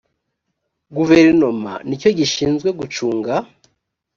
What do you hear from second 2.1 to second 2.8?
gishinzwe